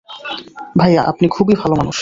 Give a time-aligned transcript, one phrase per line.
[0.77, 1.89] ভাইয়া, আপনি খুবই ভালো মানুষ।